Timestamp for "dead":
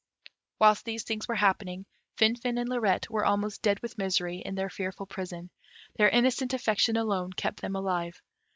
3.61-3.79